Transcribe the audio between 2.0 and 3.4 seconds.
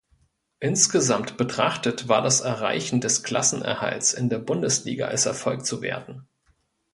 war das Erreichen des